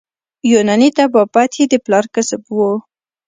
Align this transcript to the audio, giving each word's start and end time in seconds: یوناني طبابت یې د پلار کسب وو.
یوناني 0.51 0.89
طبابت 0.97 1.51
یې 1.59 1.65
د 1.71 1.73
پلار 1.85 2.05
کسب 2.15 2.41
وو. 2.55 2.71